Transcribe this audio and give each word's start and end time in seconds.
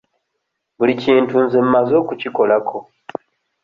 Buli 0.77 0.93
kintu 1.03 1.35
nze 1.45 1.59
mmaze 1.65 1.93
okukikolako. 2.01 2.77